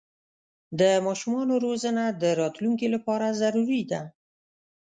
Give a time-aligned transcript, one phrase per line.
[0.79, 4.01] د ماشومانو روزنه د راتلونکي لپاره ضروري ده.